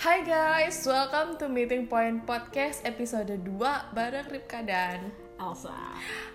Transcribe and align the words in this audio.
Hai 0.00 0.24
guys, 0.24 0.88
welcome 0.88 1.36
to 1.36 1.52
Meeting 1.52 1.84
Point 1.84 2.24
Podcast 2.24 2.80
episode 2.88 3.28
2 3.28 3.44
bareng 3.92 4.24
Ripka 4.30 4.64
dan 4.64 5.12
Elsa. 5.36 5.74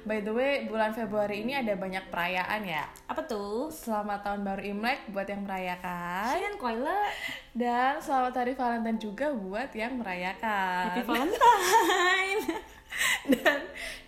By 0.05 0.21
the 0.21 0.29
way, 0.29 0.69
bulan 0.69 0.93
Februari 0.93 1.41
ini 1.41 1.57
ada 1.57 1.73
banyak 1.73 2.11
perayaan 2.13 2.61
ya 2.67 2.85
Apa 3.07 3.23
tuh? 3.23 3.73
Selamat 3.73 4.21
tahun 4.21 4.45
baru 4.45 4.61
Imlek 4.61 5.09
buat 5.09 5.25
yang 5.25 5.47
merayakan 5.47 6.27
Kalian 6.37 6.55
koile 6.59 7.01
Dan 7.55 8.03
selamat 8.03 8.33
hari 8.43 8.53
Valentine 8.53 8.99
juga 8.99 9.31
buat 9.31 9.71
yang 9.71 9.95
merayakan 9.97 10.83
Happy 10.91 11.03
Valentine. 11.07 12.41
dan, 13.31 13.59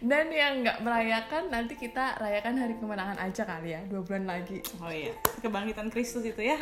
dan 0.03 0.25
yang 0.31 0.53
nggak 0.63 0.79
merayakan 0.83 1.43
nanti 1.51 1.73
kita 1.75 2.15
rayakan 2.19 2.55
hari 2.57 2.73
kemenangan 2.79 3.17
aja 3.19 3.43
kali 3.43 3.75
ya 3.75 3.81
Dua 3.87 4.01
bulan 4.03 4.25
lagi 4.27 4.63
oh 4.79 4.91
iya, 4.91 5.13
kebangkitan 5.41 5.87
Kristus 5.91 6.23
itu 6.25 6.41
ya. 6.41 6.57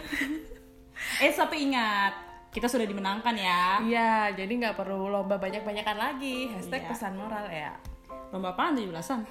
eh 1.23 1.33
tapi 1.33 1.69
ingat, 1.69 2.26
kita 2.57 2.66
sudah 2.66 2.89
dimenangkan 2.89 3.38
ya. 3.38 3.78
Iya, 3.86 4.14
jadi 4.34 4.50
nggak 4.50 4.82
perlu 4.82 5.14
lomba 5.14 5.38
banyak-banyakan 5.38 5.93
lagi. 5.93 6.50
Hashtag 6.57 6.82
Iya. 6.82 6.89
pesan 6.89 7.14
moral 7.14 7.46
ya. 7.54 7.78
Lomba 8.34 8.57
apaan 8.57 8.74
17-an? 8.74 9.21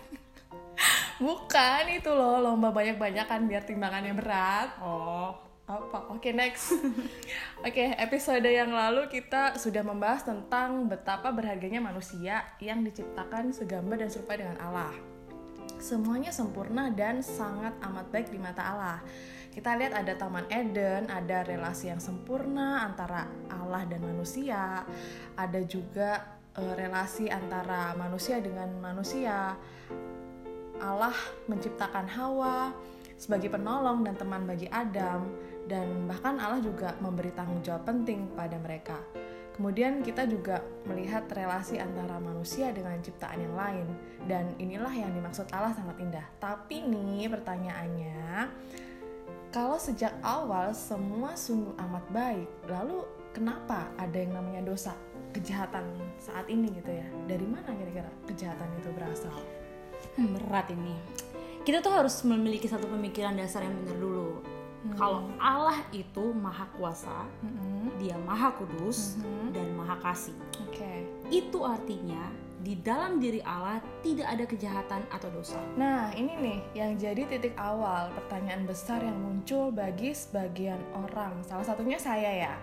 Bukan 1.26 1.84
itu 1.90 2.10
loh 2.14 2.38
lomba 2.38 2.70
banyak-banyakan 2.70 3.50
biar 3.50 3.66
timbangannya 3.66 4.14
berat. 4.14 4.78
Oh, 4.78 5.34
apa? 5.66 6.06
Oke 6.14 6.30
next. 6.30 6.78
Oke 7.66 7.98
episode 7.98 8.46
yang 8.46 8.70
lalu 8.70 9.10
kita 9.10 9.58
sudah 9.58 9.82
membahas 9.82 10.22
tentang 10.22 10.86
betapa 10.86 11.34
berharganya 11.34 11.82
manusia 11.82 12.46
yang 12.62 12.86
diciptakan 12.86 13.50
segambar 13.50 14.06
dan 14.06 14.08
serupa 14.12 14.38
dengan 14.38 14.54
Allah. 14.62 14.94
Semuanya 15.82 16.30
sempurna 16.30 16.94
dan 16.94 17.26
sangat 17.26 17.74
amat 17.82 18.06
baik 18.14 18.30
di 18.30 18.38
mata 18.38 18.62
Allah 18.62 18.98
kita 19.56 19.72
lihat 19.72 19.96
ada 19.96 20.12
taman 20.20 20.44
Eden 20.52 21.08
ada 21.08 21.40
relasi 21.40 21.88
yang 21.88 21.96
sempurna 21.96 22.84
antara 22.84 23.24
Allah 23.48 23.88
dan 23.88 24.04
manusia 24.04 24.84
ada 25.32 25.60
juga 25.64 26.36
eh, 26.60 26.74
relasi 26.76 27.32
antara 27.32 27.96
manusia 27.96 28.36
dengan 28.44 28.68
manusia 28.76 29.56
Allah 30.76 31.16
menciptakan 31.48 32.04
Hawa 32.04 32.76
sebagai 33.16 33.48
penolong 33.48 34.04
dan 34.04 34.12
teman 34.20 34.44
bagi 34.44 34.68
Adam 34.68 35.24
dan 35.64 36.04
bahkan 36.04 36.36
Allah 36.36 36.60
juga 36.60 36.92
memberi 37.00 37.32
tanggung 37.32 37.64
jawab 37.64 37.88
penting 37.88 38.28
pada 38.36 38.60
mereka. 38.60 39.00
Kemudian 39.56 40.04
kita 40.04 40.28
juga 40.28 40.60
melihat 40.84 41.24
relasi 41.32 41.80
antara 41.80 42.20
manusia 42.20 42.68
dengan 42.76 43.00
ciptaan 43.00 43.40
yang 43.40 43.56
lain 43.56 43.86
dan 44.28 44.52
inilah 44.60 44.92
yang 44.92 45.16
dimaksud 45.16 45.48
Allah 45.48 45.72
sangat 45.72 45.96
indah. 45.96 46.28
Tapi 46.36 46.84
nih 46.84 47.32
pertanyaannya, 47.32 48.52
kalau 49.56 49.80
sejak 49.80 50.12
awal 50.20 50.76
semua 50.76 51.32
sungguh 51.32 51.72
amat 51.88 52.04
baik, 52.12 52.44
lalu 52.68 53.08
kenapa 53.32 53.88
ada 53.96 54.12
yang 54.12 54.36
namanya 54.36 54.68
dosa, 54.68 54.92
kejahatan 55.32 55.96
saat 56.20 56.44
ini 56.52 56.68
gitu 56.76 56.92
ya? 56.92 57.08
Dari 57.24 57.48
mana 57.48 57.72
kira-kira 57.72 58.12
kejahatan 58.28 58.68
itu 58.76 58.92
berasal? 58.92 59.32
hmm, 60.20 60.36
berat 60.36 60.68
ini. 60.76 60.92
Kita 61.64 61.80
tuh 61.80 61.88
harus 61.88 62.20
memiliki 62.28 62.68
satu 62.68 62.84
pemikiran 62.84 63.32
dasar 63.32 63.64
yang 63.64 63.72
benar 63.80 63.96
dulu. 63.96 64.44
Kalau 64.92 65.32
Allah 65.40 65.80
itu 65.90 66.36
maha 66.36 66.68
kuasa, 66.76 67.24
Mm-mm. 67.40 67.96
dia 67.96 68.14
maha 68.22 68.52
kudus 68.54 69.16
dan 69.56 69.72
maha 69.72 69.96
kasih. 70.04 70.36
Oke. 70.68 71.08
Itu 71.32 71.64
artinya 71.64 72.28
di 72.66 72.74
dalam 72.82 73.22
diri 73.22 73.38
Allah 73.46 73.78
tidak 74.02 74.26
ada 74.26 74.42
kejahatan 74.42 75.06
atau 75.14 75.30
dosa. 75.30 75.54
Nah, 75.78 76.10
ini 76.18 76.34
nih 76.34 76.58
yang 76.74 76.98
jadi 76.98 77.22
titik 77.30 77.54
awal 77.54 78.10
pertanyaan 78.10 78.66
besar 78.66 79.06
yang 79.06 79.14
muncul 79.22 79.70
bagi 79.70 80.10
sebagian 80.10 80.82
orang. 80.90 81.46
Salah 81.46 81.62
satunya 81.62 81.94
saya 81.94 82.50
ya. 82.50 82.54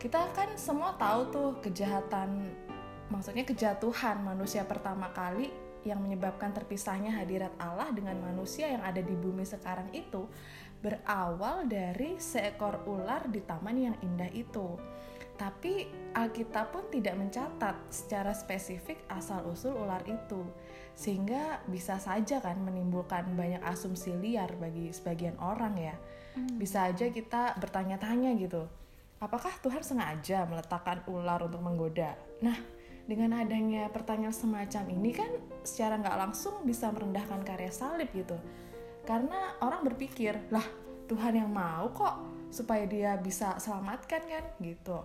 Kita 0.00 0.32
kan 0.32 0.56
semua 0.56 0.96
tahu 0.96 1.28
tuh 1.28 1.50
kejahatan, 1.60 2.48
maksudnya 3.12 3.44
kejatuhan 3.44 4.24
manusia 4.24 4.64
pertama 4.64 5.12
kali 5.12 5.52
yang 5.84 6.00
menyebabkan 6.00 6.56
terpisahnya 6.56 7.12
hadirat 7.12 7.52
Allah 7.60 7.92
dengan 7.92 8.16
manusia 8.24 8.72
yang 8.72 8.80
ada 8.80 9.04
di 9.04 9.12
bumi 9.12 9.44
sekarang 9.44 9.92
itu 9.92 10.32
berawal 10.80 11.68
dari 11.68 12.16
seekor 12.16 12.88
ular 12.88 13.28
di 13.28 13.44
taman 13.44 13.76
yang 13.76 13.96
indah 14.00 14.32
itu. 14.32 14.80
Tapi 15.42 15.90
Alkitab 16.14 16.70
pun 16.70 16.86
tidak 16.86 17.18
mencatat 17.18 17.74
secara 17.90 18.30
spesifik 18.30 19.02
asal-usul 19.10 19.74
ular 19.74 20.06
itu. 20.06 20.46
Sehingga 20.94 21.58
bisa 21.66 21.98
saja 21.98 22.38
kan 22.38 22.62
menimbulkan 22.62 23.34
banyak 23.34 23.58
asumsi 23.66 24.14
liar 24.14 24.54
bagi 24.54 24.94
sebagian 24.94 25.34
orang 25.42 25.74
ya. 25.74 25.98
Bisa 26.54 26.86
aja 26.86 27.10
kita 27.10 27.58
bertanya-tanya 27.58 28.38
gitu. 28.38 28.70
Apakah 29.18 29.50
Tuhan 29.58 29.82
sengaja 29.82 30.46
meletakkan 30.46 31.02
ular 31.10 31.42
untuk 31.42 31.58
menggoda? 31.58 32.14
Nah, 32.38 32.54
dengan 33.02 33.42
adanya 33.42 33.90
pertanyaan 33.90 34.34
semacam 34.34 34.94
ini 34.94 35.10
kan 35.10 35.30
secara 35.66 35.98
nggak 35.98 36.18
langsung 36.22 36.62
bisa 36.62 36.86
merendahkan 36.94 37.42
karya 37.42 37.74
salib 37.74 38.06
gitu. 38.14 38.38
Karena 39.02 39.58
orang 39.58 39.82
berpikir, 39.90 40.38
lah 40.54 40.62
Tuhan 41.10 41.34
yang 41.34 41.50
mau 41.50 41.90
kok 41.90 42.30
supaya 42.52 42.84
dia 42.84 43.16
bisa 43.16 43.56
selamatkan 43.56 44.22
kan 44.28 44.44
gitu. 44.60 45.02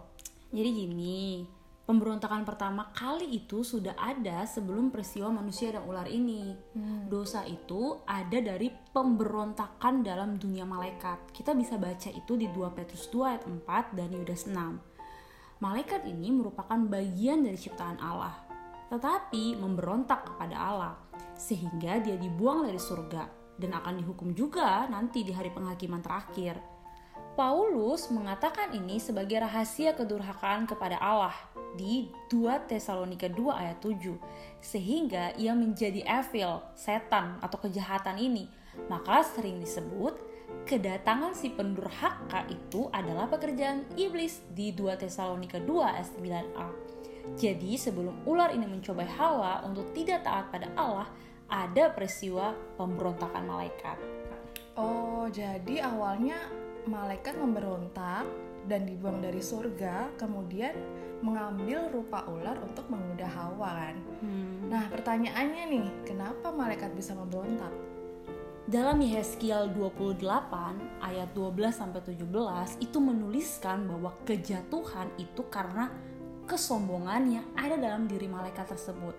Jadi 0.47 0.69
gini, 0.71 1.43
pemberontakan 1.83 2.47
pertama 2.47 2.91
kali 2.95 3.35
itu 3.35 3.67
sudah 3.67 3.95
ada 3.99 4.47
sebelum 4.47 4.91
peristiwa 4.91 5.27
manusia 5.31 5.75
dan 5.75 5.83
ular 5.83 6.07
ini. 6.07 6.55
Dosa 7.11 7.43
itu 7.43 7.99
ada 8.07 8.39
dari 8.39 8.71
pemberontakan 8.71 10.07
dalam 10.07 10.39
dunia 10.39 10.63
malaikat. 10.63 11.35
Kita 11.35 11.51
bisa 11.51 11.75
baca 11.75 12.07
itu 12.07 12.33
di 12.39 12.47
2 12.51 12.75
Petrus 12.75 13.11
2 13.11 13.27
ayat 13.27 13.43
4 13.43 13.97
dan 13.99 14.09
Yudas 14.15 14.47
6. 14.47 14.55
Malaikat 15.59 16.05
ini 16.05 16.29
merupakan 16.29 16.77
bagian 16.77 17.41
dari 17.41 17.57
ciptaan 17.57 17.97
Allah, 17.97 18.35
tetapi 18.93 19.57
memberontak 19.57 20.31
kepada 20.31 20.55
Allah 20.55 20.93
sehingga 21.37 22.01
dia 22.01 22.17
dibuang 22.17 22.65
dari 22.65 22.81
surga 22.81 23.29
dan 23.57 23.73
akan 23.73 24.01
dihukum 24.01 24.33
juga 24.33 24.85
nanti 24.89 25.25
di 25.25 25.33
hari 25.33 25.49
penghakiman 25.53 26.01
terakhir. 26.01 26.76
Paulus 27.37 28.09
mengatakan 28.09 28.73
ini 28.73 28.97
sebagai 28.97 29.37
rahasia 29.37 29.93
kedurhakaan 29.93 30.65
kepada 30.65 30.97
Allah 30.97 31.37
di 31.77 32.09
2 32.33 32.65
Tesalonika 32.65 33.29
2 33.29 33.37
ayat 33.53 33.77
7 33.77 34.17
sehingga 34.57 35.37
ia 35.37 35.53
menjadi 35.53 36.01
evil, 36.01 36.65
setan 36.73 37.37
atau 37.45 37.61
kejahatan 37.61 38.17
ini. 38.17 38.49
Maka 38.89 39.21
sering 39.21 39.61
disebut 39.61 40.17
kedatangan 40.65 41.37
si 41.37 41.53
pendurhaka 41.53 42.49
itu 42.49 42.89
adalah 42.89 43.29
pekerjaan 43.29 43.85
iblis 43.93 44.41
di 44.57 44.73
2 44.73 44.97
Tesalonika 44.97 45.61
2 45.61 45.93
ayat 45.93 46.09
9a 46.17 46.87
jadi 47.35 47.75
sebelum 47.75 48.23
ular 48.23 48.55
ini 48.55 48.63
mencobai 48.63 49.09
Hawa 49.19 49.67
untuk 49.67 49.91
tidak 49.91 50.23
taat 50.23 50.47
pada 50.47 50.71
Allah 50.79 51.11
ada 51.51 51.91
peristiwa 51.91 52.55
pemberontakan 52.79 53.43
malaikat. 53.43 53.99
Oh, 54.77 55.27
jadi 55.27 55.83
awalnya 55.83 56.37
malaikat 56.87 57.35
memberontak 57.35 58.25
dan 58.67 58.83
dibuang 58.83 59.19
dari 59.23 59.39
surga, 59.39 60.11
kemudian 60.19 60.75
mengambil 61.23 61.87
rupa 61.91 62.23
ular 62.27 62.59
untuk 62.63 62.87
menggoda 62.91 63.27
Hawa 63.27 63.69
kan. 63.73 63.95
Hmm. 64.21 64.69
Nah, 64.69 64.85
pertanyaannya 64.91 65.63
nih, 65.71 65.87
kenapa 66.03 66.51
malaikat 66.51 66.93
bisa 66.93 67.15
memberontak? 67.15 67.71
Dalam 68.67 68.99
Yehezkiel 68.99 69.71
28 69.71 70.19
ayat 70.99 71.31
12 71.31 71.71
sampai 71.71 72.03
17 72.03 72.83
itu 72.83 72.99
menuliskan 72.99 73.87
bahwa 73.87 74.11
kejatuhan 74.27 75.07
itu 75.15 75.39
karena 75.47 75.87
kesombongan 76.43 77.39
yang 77.39 77.47
ada 77.55 77.79
dalam 77.79 78.11
diri 78.11 78.27
malaikat 78.27 78.67
tersebut. 78.67 79.15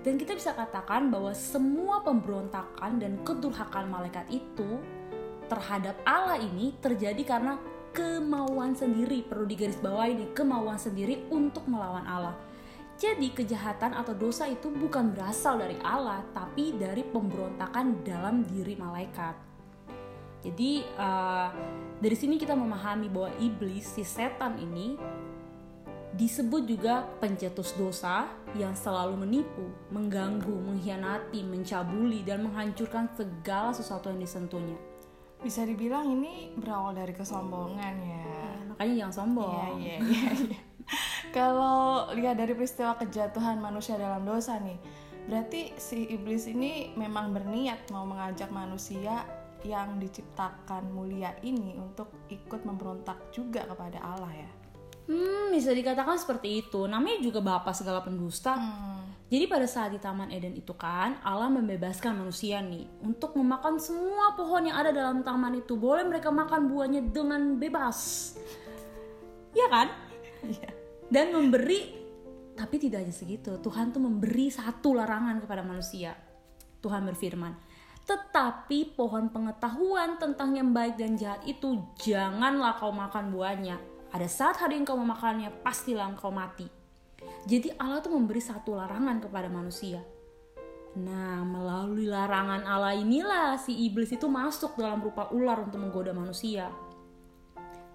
Dan 0.00 0.16
kita 0.16 0.32
bisa 0.32 0.56
katakan 0.56 1.12
bahwa 1.12 1.36
semua 1.36 2.00
pemberontakan 2.04 2.96
dan 2.96 3.20
kedurhakaan 3.20 3.92
malaikat 3.92 4.24
itu 4.32 4.80
terhadap 5.46 5.98
Allah 6.06 6.38
ini 6.38 6.74
terjadi 6.78 7.22
karena 7.22 7.58
kemauan 7.96 8.76
sendiri 8.76 9.24
perlu 9.24 9.48
digarisbawahi 9.48 10.12
nih 10.20 10.30
kemauan 10.36 10.76
sendiri 10.76 11.24
untuk 11.32 11.64
melawan 11.64 12.04
Allah. 12.04 12.36
Jadi 12.96 13.28
kejahatan 13.32 13.92
atau 13.92 14.16
dosa 14.16 14.48
itu 14.48 14.72
bukan 14.72 15.12
berasal 15.12 15.60
dari 15.60 15.76
Allah, 15.84 16.24
tapi 16.32 16.72
dari 16.80 17.04
pemberontakan 17.04 18.00
dalam 18.00 18.40
diri 18.48 18.72
malaikat. 18.72 19.36
Jadi 20.40 20.80
eh, 20.80 21.48
dari 22.00 22.16
sini 22.16 22.40
kita 22.40 22.56
memahami 22.56 23.12
bahwa 23.12 23.32
iblis 23.36 23.84
si 23.96 24.04
setan 24.04 24.56
ini 24.56 24.96
disebut 26.16 26.64
juga 26.64 27.04
pencetus 27.20 27.76
dosa 27.76 28.24
yang 28.56 28.72
selalu 28.72 29.28
menipu, 29.28 29.68
mengganggu, 29.92 30.56
mengkhianati, 30.64 31.44
mencabuli 31.44 32.24
dan 32.24 32.48
menghancurkan 32.48 33.12
segala 33.12 33.76
sesuatu 33.76 34.08
yang 34.08 34.24
disentuhnya. 34.24 34.95
Bisa 35.42 35.62
dibilang 35.62 36.08
ini 36.08 36.52
berawal 36.56 36.96
dari 36.96 37.12
kesombongan 37.12 37.94
ya. 38.02 38.24
Makanya 38.72 38.94
jangan 39.04 39.14
sombong. 39.14 39.52
Iya, 39.56 39.66
iya, 39.76 39.96
iya. 40.04 40.30
iya. 40.52 40.60
Kalau 41.36 42.08
lihat 42.14 42.38
dari 42.38 42.54
peristiwa 42.54 42.94
kejatuhan 43.00 43.58
manusia 43.58 43.98
dalam 43.98 44.22
dosa 44.22 44.60
nih, 44.60 44.78
berarti 45.26 45.74
si 45.76 46.06
iblis 46.12 46.46
ini 46.46 46.94
memang 46.94 47.34
berniat 47.34 47.90
mau 47.90 48.06
mengajak 48.06 48.48
manusia 48.54 49.26
yang 49.66 49.98
diciptakan 49.98 50.94
mulia 50.94 51.34
ini 51.42 51.74
untuk 51.74 52.12
ikut 52.30 52.62
memberontak 52.62 53.34
juga 53.34 53.66
kepada 53.66 53.98
Allah 53.98 54.30
ya. 54.30 54.50
Hmm, 55.06 55.54
bisa 55.54 55.70
dikatakan 55.70 56.18
seperti 56.18 56.66
itu. 56.66 56.86
Namanya 56.86 57.22
juga 57.22 57.38
bapak 57.42 57.74
segala 57.74 58.02
pendusta. 58.02 58.58
Jadi 59.26 59.44
pada 59.50 59.66
saat 59.66 59.90
di 59.90 59.98
Taman 59.98 60.30
Eden 60.30 60.54
itu 60.54 60.70
kan, 60.78 61.18
Allah 61.26 61.50
membebaskan 61.50 62.14
manusia 62.14 62.62
nih 62.62 62.86
untuk 63.02 63.34
memakan 63.34 63.74
semua 63.82 64.38
pohon 64.38 64.70
yang 64.70 64.78
ada 64.78 64.94
dalam 64.94 65.26
taman 65.26 65.58
itu. 65.58 65.74
Boleh 65.74 66.06
mereka 66.06 66.30
makan 66.30 66.70
buahnya 66.70 67.10
dengan 67.10 67.58
bebas. 67.58 68.32
Ya 69.50 69.66
kan? 69.66 69.90
Iya. 70.46 70.70
Dan 71.10 71.34
memberi, 71.34 71.90
tapi 72.54 72.78
tidak 72.78 73.02
hanya 73.02 73.14
segitu. 73.14 73.58
Tuhan 73.58 73.90
tuh 73.90 73.98
memberi 73.98 74.46
satu 74.46 74.94
larangan 74.94 75.42
kepada 75.42 75.66
manusia. 75.66 76.14
Tuhan 76.78 77.02
berfirman, 77.02 77.58
tetapi 78.06 78.94
pohon 78.94 79.26
pengetahuan 79.34 80.22
tentang 80.22 80.54
yang 80.54 80.70
baik 80.70 80.94
dan 80.94 81.18
jahat 81.18 81.42
itu 81.42 81.82
janganlah 81.98 82.78
kau 82.78 82.94
makan 82.94 83.34
buahnya. 83.34 83.74
Ada 84.14 84.30
saat 84.30 84.56
hari 84.62 84.78
engkau 84.78 84.94
memakannya, 84.94 85.50
pastilah 85.66 86.14
engkau 86.14 86.30
mati. 86.30 86.75
Jadi 87.46 87.70
Allah 87.78 88.02
tuh 88.02 88.10
memberi 88.10 88.42
satu 88.42 88.74
larangan 88.74 89.22
kepada 89.22 89.46
manusia. 89.46 90.02
Nah, 90.96 91.46
melalui 91.46 92.10
larangan 92.10 92.66
Allah 92.66 92.98
inilah 92.98 93.54
si 93.60 93.70
iblis 93.86 94.10
itu 94.10 94.26
masuk 94.26 94.74
dalam 94.74 94.98
rupa 94.98 95.30
ular 95.30 95.62
untuk 95.62 95.78
menggoda 95.78 96.10
manusia. 96.10 96.72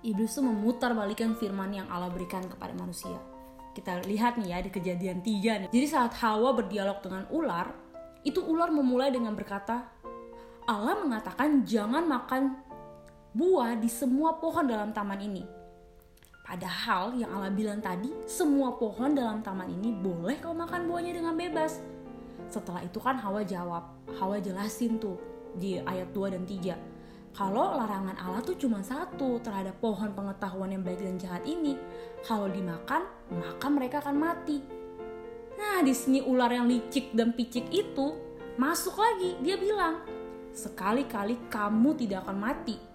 Iblis 0.01 0.31
tuh 0.31 0.48
memutar 0.48 0.95
balikan 0.95 1.36
firman 1.36 1.75
yang 1.75 1.92
Allah 1.92 2.07
berikan 2.07 2.48
kepada 2.48 2.71
manusia. 2.74 3.19
Kita 3.75 4.03
lihat 4.07 4.39
nih 4.39 4.56
ya 4.56 4.59
di 4.63 4.71
kejadian 4.71 5.19
3 5.19 5.68
nih. 5.68 5.69
Jadi 5.69 5.88
saat 5.88 6.15
Hawa 6.21 6.56
berdialog 6.56 7.04
dengan 7.04 7.27
ular, 7.33 7.75
itu 8.24 8.39
ular 8.39 8.71
memulai 8.71 9.12
dengan 9.12 9.36
berkata, 9.36 9.89
Allah 10.69 10.95
mengatakan 10.95 11.68
jangan 11.68 12.07
makan 12.07 12.56
buah 13.33 13.75
di 13.80 13.89
semua 13.89 14.38
pohon 14.38 14.63
dalam 14.63 14.95
taman 14.95 15.19
ini. 15.19 15.44
Padahal 16.51 17.15
yang 17.15 17.31
Allah 17.31 17.48
bilang 17.48 17.80
tadi, 17.80 18.12
semua 18.27 18.75
pohon 18.75 19.15
dalam 19.15 19.39
taman 19.39 19.71
ini 19.71 19.95
boleh 19.95 20.36
kau 20.44 20.51
makan 20.51 20.83
buahnya 20.83 21.15
dengan 21.15 21.31
bebas. 21.31 21.80
Setelah 22.51 22.83
itu 22.83 23.00
kan 23.00 23.15
Hawa 23.15 23.39
jawab, 23.48 23.88
Hawa 24.19 24.36
jelasin 24.44 25.00
tuh 25.00 25.15
di 25.56 25.80
ayat 25.80 26.12
2 26.12 26.36
dan 26.36 26.44
3. 26.44 26.75
Kalau 27.31 27.80
larangan 27.80 28.19
Allah 28.19 28.44
tuh 28.44 28.59
cuma 28.59 28.83
satu 28.83 29.39
terhadap 29.39 29.80
pohon 29.80 30.12
pengetahuan 30.12 30.75
yang 30.75 30.83
baik 30.83 31.00
dan 31.00 31.15
jahat 31.15 31.48
ini. 31.48 31.80
Kalau 32.27 32.51
dimakan, 32.51 33.07
maka 33.31 33.68
mereka 33.71 34.04
akan 34.04 34.19
mati. 34.19 34.59
Nah, 35.56 35.80
di 35.80 35.95
sini 35.95 36.19
ular 36.19 36.51
yang 36.51 36.68
licik 36.68 37.15
dan 37.15 37.31
picik 37.31 37.71
itu 37.71 38.12
masuk 38.59 39.00
lagi. 39.00 39.39
Dia 39.39 39.56
bilang, 39.56 40.04
sekali-kali 40.51 41.47
kamu 41.47 41.95
tidak 41.95 42.27
akan 42.27 42.44
mati. 42.44 42.91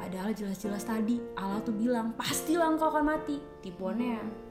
Padahal 0.00 0.32
jelas-jelas 0.32 0.88
tadi 0.88 1.20
Allah 1.36 1.60
tuh 1.60 1.76
bilang 1.76 2.16
pastilah 2.16 2.72
engkau 2.72 2.88
akan 2.88 3.04
mati. 3.04 3.36
Tipuannya 3.60 4.48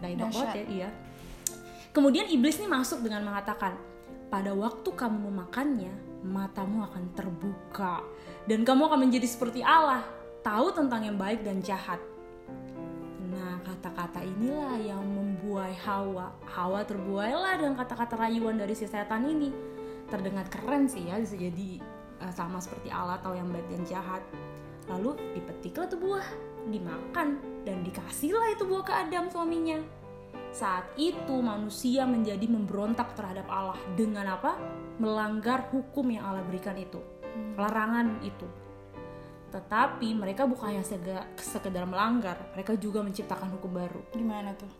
dahsyat 0.00 0.28
Dahsyat. 0.28 0.54
ya, 0.60 0.64
iya. 0.68 0.88
Kemudian 1.96 2.28
iblis 2.28 2.60
nih 2.60 2.70
masuk 2.70 3.00
dengan 3.00 3.24
mengatakan, 3.24 3.74
pada 4.30 4.52
waktu 4.54 4.86
kamu 4.92 5.32
memakannya, 5.32 5.90
matamu 6.22 6.84
akan 6.86 7.04
terbuka 7.16 8.04
dan 8.46 8.62
kamu 8.62 8.86
akan 8.86 9.08
menjadi 9.08 9.26
seperti 9.26 9.64
Allah, 9.64 10.04
tahu 10.44 10.70
tentang 10.70 11.02
yang 11.02 11.16
baik 11.18 11.42
dan 11.42 11.58
jahat. 11.64 11.98
Nah, 13.30 13.58
kata-kata 13.66 14.22
inilah 14.22 14.78
yang 14.78 15.02
membuai 15.02 15.74
Hawa. 15.80 16.30
Hawa 16.46 16.84
terbuailah 16.86 17.58
dengan 17.58 17.74
kata-kata 17.74 18.20
rayuan 18.20 18.60
dari 18.60 18.76
si 18.76 18.86
setan 18.86 19.26
ini. 19.26 19.50
Terdengar 20.06 20.46
keren 20.46 20.86
sih 20.86 21.10
ya, 21.10 21.18
bisa 21.18 21.34
jadi 21.34 21.82
eh, 22.22 22.32
sama 22.34 22.62
seperti 22.62 22.92
Allah 22.92 23.18
tahu 23.18 23.34
yang 23.34 23.50
baik 23.50 23.66
dan 23.66 23.82
jahat. 23.82 24.22
Lalu 24.90 25.38
dipetiklah 25.38 25.86
tuh 25.86 26.02
buah, 26.02 26.26
dimakan, 26.66 27.38
dan 27.62 27.86
dikasihlah 27.86 28.50
itu 28.52 28.66
buah 28.66 28.82
ke 28.82 28.92
Adam 28.92 29.30
suaminya. 29.30 29.78
Saat 30.50 30.98
itu 30.98 31.38
manusia 31.38 32.02
menjadi 32.10 32.42
memberontak 32.50 33.14
terhadap 33.14 33.46
Allah 33.46 33.78
dengan 33.94 34.26
apa? 34.34 34.58
Melanggar 34.98 35.70
hukum 35.70 36.10
yang 36.10 36.26
Allah 36.26 36.42
berikan 36.42 36.74
itu, 36.74 36.98
larangan 37.54 38.18
itu. 38.26 38.50
Tetapi 39.54 40.10
mereka 40.14 40.46
bukan 40.50 40.74
hanya 40.74 40.84
sekedar 41.38 41.86
melanggar, 41.86 42.50
mereka 42.54 42.74
juga 42.74 43.02
menciptakan 43.02 43.50
hukum 43.54 43.70
baru. 43.78 44.02
Gimana 44.10 44.54
tuh? 44.58 44.70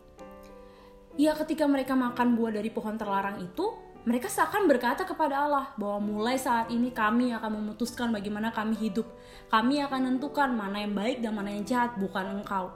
Ya 1.18 1.34
ketika 1.34 1.66
mereka 1.66 1.98
makan 1.98 2.38
buah 2.38 2.54
dari 2.54 2.70
pohon 2.70 2.94
terlarang 2.98 3.42
itu, 3.42 3.66
mereka 4.00 4.32
seakan 4.32 4.64
berkata 4.64 5.04
kepada 5.04 5.44
Allah 5.44 5.76
bahwa 5.76 6.00
mulai 6.00 6.40
saat 6.40 6.72
ini 6.72 6.88
kami 6.88 7.36
akan 7.36 7.60
memutuskan 7.60 8.08
bagaimana 8.08 8.48
kami 8.48 8.72
hidup. 8.80 9.04
Kami 9.52 9.84
akan 9.84 10.08
menentukan 10.08 10.48
mana 10.56 10.80
yang 10.80 10.96
baik 10.96 11.20
dan 11.20 11.36
mana 11.36 11.52
yang 11.52 11.68
jahat, 11.68 12.00
bukan 12.00 12.40
engkau. 12.40 12.72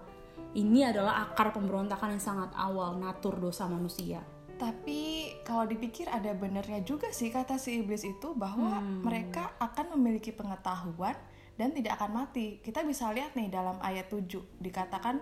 Ini 0.55 0.93
adalah 0.93 1.25
akar 1.27 1.51
pemberontakan 1.57 2.15
yang 2.15 2.23
sangat 2.23 2.53
awal, 2.55 3.01
natur 3.01 3.41
dosa 3.41 3.65
manusia. 3.65 4.21
Tapi 4.55 5.35
kalau 5.43 5.67
dipikir 5.67 6.07
ada 6.07 6.31
benernya 6.31 6.85
juga 6.87 7.11
sih 7.11 7.33
kata 7.33 7.59
si 7.59 7.83
iblis 7.83 8.07
itu 8.07 8.39
bahwa 8.39 8.79
mereka 9.03 9.51
akan 9.59 9.99
memiliki 9.99 10.31
pengetahuan 10.31 11.19
dan 11.59 11.75
tidak 11.75 11.99
akan 11.99 12.23
mati. 12.23 12.63
Kita 12.63 12.87
bisa 12.87 13.11
lihat 13.11 13.35
nih 13.35 13.51
dalam 13.51 13.83
ayat 13.83 14.07
7 14.13 14.63
dikatakan 14.63 15.19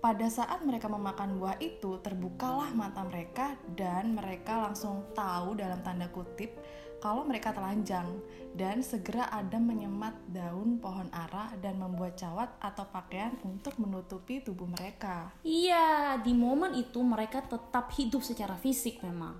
pada 0.00 0.28
saat 0.28 0.62
mereka 0.62 0.86
memakan 0.86 1.40
buah 1.40 1.56
itu 1.58 1.98
terbukalah 2.04 2.70
mata 2.76 3.02
mereka 3.02 3.56
dan 3.74 4.12
mereka 4.12 4.68
langsung 4.68 5.08
tahu 5.16 5.56
dalam 5.56 5.80
tanda 5.80 6.06
kutip 6.12 6.52
kalau 7.00 7.22
mereka 7.28 7.52
telanjang 7.52 8.08
dan 8.56 8.80
segera 8.80 9.28
Adam 9.28 9.68
menyemat 9.68 10.16
daun 10.32 10.80
pohon 10.80 11.06
ara 11.12 11.52
dan 11.60 11.76
membuat 11.76 12.16
cawat 12.16 12.56
atau 12.58 12.88
pakaian 12.88 13.36
untuk 13.44 13.76
menutupi 13.76 14.40
tubuh 14.40 14.66
mereka. 14.66 15.30
Iya, 15.44 16.18
di 16.24 16.32
momen 16.32 16.72
itu 16.74 16.98
mereka 17.04 17.44
tetap 17.44 17.92
hidup 17.94 18.24
secara 18.24 18.56
fisik 18.56 19.04
memang. 19.04 19.36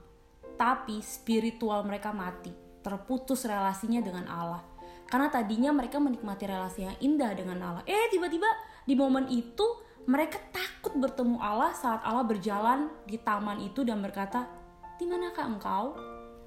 Tapi 0.56 1.00
spiritual 1.00 1.84
mereka 1.84 2.12
mati, 2.12 2.52
terputus 2.84 3.44
relasinya 3.48 4.04
dengan 4.04 4.28
Allah. 4.28 4.62
Karena 5.06 5.30
tadinya 5.30 5.70
mereka 5.70 6.02
menikmati 6.02 6.44
relasi 6.44 6.80
yang 6.86 6.96
indah 7.00 7.32
dengan 7.32 7.58
Allah. 7.62 7.82
Eh, 7.86 8.10
tiba-tiba 8.10 8.48
di 8.84 8.94
momen 8.98 9.30
itu 9.30 9.85
mereka 10.06 10.38
takut 10.54 10.94
bertemu 10.96 11.36
Allah 11.42 11.74
saat 11.74 12.00
Allah 12.06 12.22
berjalan 12.22 12.90
di 13.04 13.18
taman 13.18 13.58
itu 13.62 13.82
dan 13.82 13.98
berkata, 13.98 14.46
"Di 14.96 15.04
manakah 15.04 15.44
engkau?" 15.50 15.98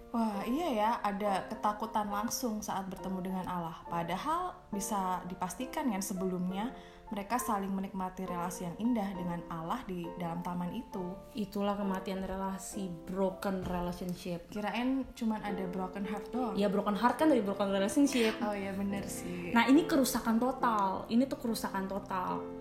Wah 0.09 0.41
iya 0.41 0.67
ya 0.73 0.89
ada 1.05 1.45
ketakutan 1.53 2.09
langsung 2.09 2.65
saat 2.65 2.89
bertemu 2.89 3.29
dengan 3.29 3.45
Allah 3.45 3.77
Padahal 3.85 4.57
bisa 4.73 5.21
dipastikan 5.29 5.85
kan 5.85 6.01
sebelumnya 6.01 6.73
mereka 7.13 7.37
saling 7.37 7.69
menikmati 7.69 8.25
relasi 8.25 8.65
yang 8.65 8.73
indah 8.81 9.05
dengan 9.13 9.41
Allah 9.53 9.85
di 9.85 10.09
dalam 10.17 10.41
taman 10.41 10.73
itu 10.73 11.13
Itulah 11.37 11.77
kematian 11.77 12.25
relasi, 12.25 12.89
broken 13.05 13.61
relationship. 13.69 14.49
Kirain 14.49 15.05
cuman 15.13 15.45
ada 15.45 15.69
broken 15.69 16.05
heart 16.09 16.25
doang 16.33 16.57
Ya 16.57 16.73
broken 16.73 16.97
heart 16.97 17.21
kan 17.21 17.29
dari 17.29 17.45
broken 17.45 17.69
relationship. 17.69 18.33
Oh 18.41 18.57
iya 18.57 18.73
bener 18.73 19.05
sih 19.05 19.53
Nah 19.53 19.69
ini 19.69 19.85
kerusakan 19.85 20.41
total, 20.41 21.05
ini 21.13 21.29
tuh 21.29 21.37
kerusakan 21.37 21.85
total. 21.85 22.58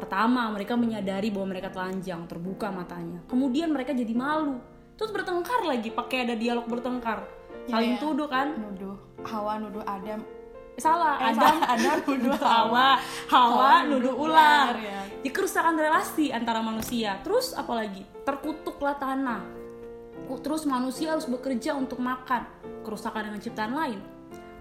Pertama 0.00 0.48
mereka 0.48 0.80
menyadari 0.80 1.28
bahwa 1.28 1.52
mereka 1.52 1.68
telanjang, 1.68 2.24
terbuka 2.24 2.72
matanya. 2.72 3.20
Kemudian 3.28 3.68
mereka 3.68 3.92
jadi 3.92 4.16
malu, 4.16 4.56
terus 4.96 5.12
bertengkar 5.12 5.60
lagi, 5.62 5.92
pakai 5.92 6.24
ada 6.24 6.32
dialog 6.32 6.64
bertengkar, 6.64 7.28
saling 7.68 8.00
Iya. 8.00 8.00
tuduh 8.00 8.24
kan? 8.24 8.56
Nuduh 8.56 8.96
Hawa 9.20 9.60
nuduh 9.60 9.84
Adam 9.84 10.24
Salah, 10.80 11.20
Eh, 11.20 11.36
Adam 11.36 11.44
salah, 11.60 11.76
Adam 11.76 11.96
nuduh 12.08 12.40
Hawa, 12.40 12.88
Hawa 13.28 13.84
nuduh 13.84 14.16
ular. 14.16 14.72
ya. 14.72 15.04
Di 15.20 15.28
kerusakan 15.28 15.76
relasi 15.76 16.32
antara 16.32 16.64
manusia. 16.64 17.20
Terus 17.20 17.52
apalagi? 17.52 18.00
Terkutuklah 18.24 18.96
tanah. 18.96 19.44
Terus 20.40 20.64
manusia 20.64 21.12
harus 21.12 21.28
bekerja 21.28 21.76
untuk 21.76 22.00
makan. 22.00 22.48
Kerusakan 22.80 23.28
dengan 23.28 23.40
ciptaan 23.44 23.76
lain. 23.76 24.00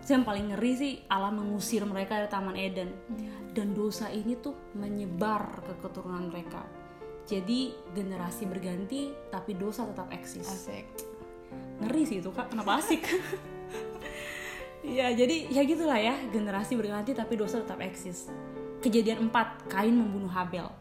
Terus 0.04 0.12
Yang 0.12 0.26
paling 0.28 0.46
ngeri 0.52 0.72
sih 0.76 0.94
Allah 1.08 1.32
mengusir 1.32 1.88
mereka 1.88 2.20
dari 2.20 2.28
Taman 2.28 2.58
Eden. 2.60 2.90
Dan 3.50 3.74
dosa 3.74 4.14
ini 4.14 4.38
tuh 4.38 4.54
menyebar 4.78 5.66
ke 5.66 5.74
keturunan 5.82 6.30
mereka. 6.30 6.64
Jadi 7.30 7.74
generasi 7.94 8.50
berganti 8.50 9.14
tapi 9.30 9.54
dosa 9.54 9.86
tetap 9.86 10.10
eksis. 10.10 10.46
Asik. 10.46 10.86
Ngeri 11.82 12.04
sih 12.06 12.18
itu 12.22 12.30
kak. 12.34 12.54
Kenapa 12.54 12.82
asik? 12.82 13.04
Ya 14.80 15.12
jadi 15.12 15.52
ya 15.52 15.68
gitulah 15.68 16.00
ya. 16.00 16.16
Generasi 16.32 16.80
berganti 16.80 17.12
tapi 17.12 17.36
dosa 17.36 17.60
tetap 17.60 17.84
eksis. 17.84 18.32
Kejadian 18.80 19.28
4 19.28 19.68
Kain 19.68 19.92
membunuh 19.92 20.32
Habel. 20.32 20.72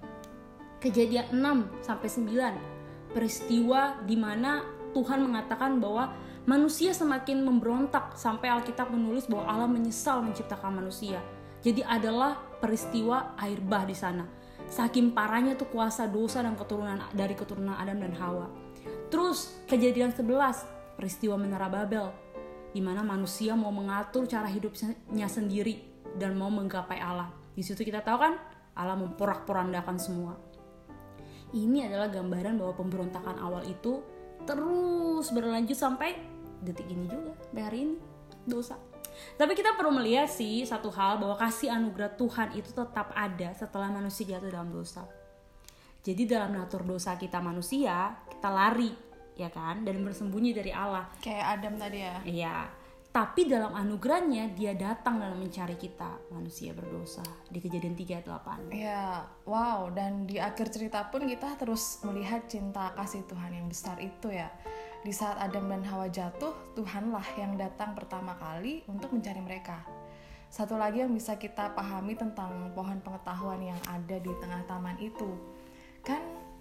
Kejadian 0.79 1.35
6 1.35 1.83
sampai 1.83 2.07
9 2.07 2.79
peristiwa 3.11 3.99
di 4.07 4.15
mana 4.15 4.63
Tuhan 4.95 5.25
mengatakan 5.25 5.83
bahwa 5.83 6.15
manusia 6.49 6.95
semakin 6.95 7.45
memberontak 7.45 8.17
sampai 8.17 8.49
Alkitab 8.49 8.89
menulis 8.95 9.29
bahwa 9.29 9.51
Allah 9.51 9.69
menyesal 9.69 10.23
menciptakan 10.25 10.81
manusia 10.81 11.21
jadi 11.65 11.87
adalah 11.87 12.39
peristiwa 12.59 13.39
air 13.39 13.59
bah 13.63 13.87
di 13.87 13.95
sana 13.95 14.27
saking 14.69 15.17
parahnya 15.17 15.57
tuh 15.57 15.71
kuasa 15.73 16.07
dosa 16.07 16.45
dan 16.45 16.59
keturunan 16.59 17.01
dari 17.17 17.33
keturunan 17.33 17.75
Adam 17.79 18.05
dan 18.05 18.15
Hawa 18.17 18.69
Terus 19.09 19.65
kejadian 19.65 20.13
11 20.13 21.01
peristiwa 21.01 21.41
menara 21.41 21.69
Babel 21.73 22.13
di 22.77 22.85
mana 22.85 23.01
manusia 23.01 23.57
mau 23.57 23.73
mengatur 23.73 24.29
cara 24.29 24.45
hidupnya 24.45 25.29
sendiri 25.29 26.05
dan 26.21 26.37
mau 26.37 26.53
menggapai 26.53 27.01
Allah. 27.01 27.33
Di 27.57 27.65
situ 27.65 27.81
kita 27.81 28.05
tahu 28.05 28.19
kan 28.21 28.35
Allah 28.77 28.97
memporak-porandakan 29.01 29.97
semua. 29.97 30.37
Ini 31.57 31.89
adalah 31.89 32.13
gambaran 32.13 32.61
bahwa 32.61 32.77
pemberontakan 32.77 33.41
awal 33.41 33.65
itu 33.65 34.05
terus 34.45 35.33
berlanjut 35.33 35.75
sampai 35.75 36.13
detik 36.61 36.85
ini 36.93 37.09
juga, 37.09 37.33
sampai 37.49 37.63
hari 37.65 37.79
ini 37.89 37.97
dosa. 38.45 38.77
Tapi 39.37 39.53
kita 39.55 39.75
perlu 39.79 39.95
melihat 39.95 40.27
sih 40.27 40.67
satu 40.67 40.91
hal 40.91 41.23
bahwa 41.23 41.39
kasih 41.39 41.71
anugerah 41.73 42.15
Tuhan 42.19 42.49
itu 42.59 42.71
tetap 42.75 43.15
ada 43.15 43.55
setelah 43.55 43.89
manusia 43.91 44.39
jatuh 44.39 44.51
dalam 44.51 44.71
dosa. 44.71 45.07
Jadi 46.03 46.25
dalam 46.25 46.55
natur 46.55 46.87
dosa 46.87 47.19
kita 47.19 47.43
manusia, 47.43 48.17
kita 48.31 48.49
lari, 48.49 48.95
ya 49.37 49.51
kan, 49.53 49.85
dan 49.85 50.01
bersembunyi 50.01 50.57
dari 50.57 50.73
Allah. 50.73 51.11
Kayak 51.21 51.47
Adam 51.59 51.75
tadi 51.77 51.99
ya. 52.01 52.17
Iya. 52.25 52.57
Tapi 53.09 53.49
dalam 53.49 53.73
anugerahnya 53.73 54.53
dia 54.53 54.77
datang 54.77 55.19
dalam 55.19 55.41
mencari 55.41 55.75
kita 55.81 56.29
manusia 56.31 56.77
berdosa 56.77 57.25
di 57.49 57.59
kejadian 57.59 57.97
3 57.97 58.21
ayat 58.21 58.27
8. 58.71 58.71
Ya, 58.71 59.27
wow. 59.49 59.89
Dan 59.91 60.29
di 60.29 60.37
akhir 60.37 60.71
cerita 60.71 61.09
pun 61.09 61.25
kita 61.25 61.57
terus 61.57 62.05
melihat 62.05 62.47
cinta 62.47 62.93
kasih 62.95 63.25
Tuhan 63.27 63.59
yang 63.59 63.67
besar 63.67 63.97
itu 63.99 64.29
ya. 64.29 64.53
Di 64.99 65.15
saat 65.15 65.39
Adam 65.39 65.71
dan 65.71 65.87
Hawa 65.87 66.11
jatuh, 66.11 66.75
Tuhanlah 66.75 67.25
yang 67.39 67.55
datang 67.55 67.95
pertama 67.95 68.35
kali 68.35 68.83
untuk 68.91 69.15
mencari 69.15 69.39
mereka. 69.39 69.87
Satu 70.51 70.75
lagi 70.75 71.05
yang 71.05 71.15
bisa 71.15 71.39
kita 71.39 71.77
pahami 71.77 72.19
tentang 72.19 72.73
pohon 72.75 72.99
pengetahuan 73.05 73.63
yang 73.63 73.79
ada 73.87 74.17
di 74.19 74.33
tengah 74.43 74.65
taman 74.67 74.99
itu. 74.99 75.29
Kan 76.03 76.19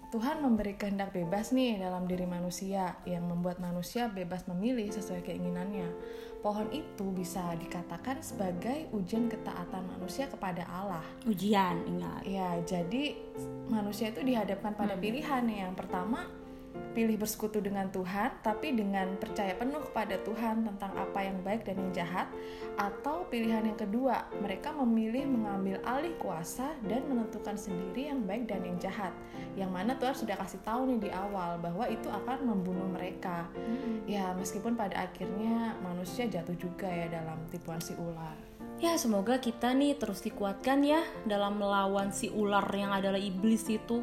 Tuhan 0.08 0.40
memberi 0.40 0.72
kehendak 0.72 1.12
bebas 1.12 1.52
nih 1.52 1.76
dalam 1.84 2.08
diri 2.08 2.24
manusia 2.24 2.96
yang 3.04 3.28
membuat 3.28 3.60
manusia 3.60 4.08
bebas 4.08 4.48
memilih 4.48 4.88
sesuai 4.88 5.20
keinginannya. 5.20 5.88
Pohon 6.40 6.70
itu 6.72 7.12
bisa 7.12 7.52
dikatakan 7.58 8.22
sebagai 8.24 8.88
ujian 8.94 9.28
ketaatan 9.28 9.84
manusia 9.84 10.30
kepada 10.30 10.64
Allah. 10.64 11.04
Ujian, 11.28 11.84
ingat. 11.84 12.24
Ya, 12.24 12.56
jadi 12.64 13.20
manusia 13.68 14.08
itu 14.08 14.24
dihadapkan 14.24 14.72
pada 14.78 14.96
pilihan 14.96 15.44
yang 15.44 15.76
pertama 15.76 16.37
pilih 16.98 17.14
bersekutu 17.14 17.62
dengan 17.62 17.86
Tuhan 17.94 18.42
tapi 18.42 18.74
dengan 18.74 19.14
percaya 19.22 19.54
penuh 19.54 19.78
kepada 19.86 20.18
Tuhan 20.26 20.66
tentang 20.66 20.90
apa 20.98 21.22
yang 21.22 21.38
baik 21.46 21.62
dan 21.62 21.78
yang 21.78 21.92
jahat 21.94 22.26
atau 22.74 23.22
pilihan 23.30 23.62
yang 23.62 23.78
kedua 23.78 24.26
mereka 24.42 24.74
memilih 24.74 25.30
mengambil 25.30 25.78
alih 25.86 26.18
kuasa 26.18 26.74
dan 26.90 27.06
menentukan 27.06 27.54
sendiri 27.54 28.10
yang 28.10 28.26
baik 28.26 28.50
dan 28.50 28.66
yang 28.66 28.78
jahat. 28.82 29.14
Yang 29.54 29.70
mana 29.70 29.92
Tuhan 29.94 30.16
sudah 30.18 30.36
kasih 30.42 30.58
tahu 30.66 30.90
nih 30.90 31.06
di 31.06 31.10
awal 31.14 31.62
bahwa 31.62 31.86
itu 31.86 32.10
akan 32.10 32.50
membunuh 32.50 32.90
mereka. 32.90 33.46
Ya 34.10 34.34
meskipun 34.34 34.74
pada 34.74 35.06
akhirnya 35.06 35.78
manusia 35.78 36.26
jatuh 36.26 36.58
juga 36.58 36.90
ya 36.90 37.06
dalam 37.06 37.38
tipuan 37.54 37.78
si 37.78 37.94
ular. 37.94 38.34
Ya 38.78 38.94
semoga 38.98 39.38
kita 39.38 39.74
nih 39.74 39.98
terus 39.98 40.22
dikuatkan 40.22 40.82
ya 40.82 41.02
dalam 41.26 41.58
melawan 41.62 42.10
si 42.10 42.30
ular 42.30 42.66
yang 42.74 42.90
adalah 42.94 43.18
iblis 43.18 43.66
itu 43.66 44.02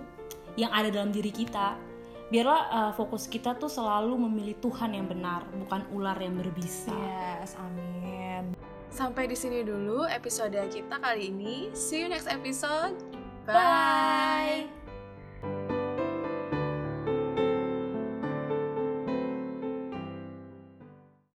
yang 0.56 0.72
ada 0.72 0.92
dalam 0.92 1.12
diri 1.12 1.32
kita. 1.32 1.95
Biarlah 2.34 2.62
uh, 2.74 2.92
fokus 2.98 3.30
kita 3.30 3.54
tuh 3.56 3.70
selalu 3.70 4.18
memilih 4.26 4.58
Tuhan 4.58 4.98
yang 4.98 5.06
benar, 5.06 5.46
bukan 5.62 5.86
ular 5.94 6.18
yang 6.18 6.34
berbisa. 6.34 6.94
Yes, 6.94 7.54
amin. 7.58 8.58
Sampai 8.90 9.30
di 9.30 9.38
sini 9.38 9.62
dulu 9.62 10.08
episode 10.08 10.58
kita 10.72 10.98
kali 10.98 11.30
ini. 11.30 11.70
See 11.76 12.02
you 12.02 12.10
next 12.10 12.32
episode. 12.32 12.98
Bye. 13.46 14.75